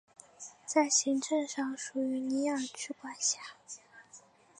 [0.65, 3.37] 在行政上属于尼永区管辖。